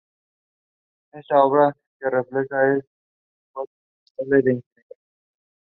Esta 1.11 1.43
obra 1.43 1.77
que 1.99 2.09
refleja 2.09 2.55
un 2.55 2.79
esfuerzo 3.45 3.73
notable 4.17 4.35
de 4.37 4.37
ingeniería 4.53 4.61
mexicana. 4.75 5.01